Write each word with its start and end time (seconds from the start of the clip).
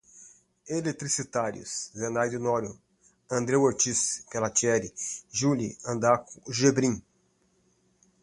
Eletricitários, 0.67 1.91
Zenaide 1.95 2.35
Honório, 2.37 2.75
Andreu 3.29 3.61
Ortiz, 3.61 4.25
Pelatieri, 4.31 4.91
Giuli, 5.31 5.77
Andaku, 5.85 6.41
Gebrim 6.51 6.99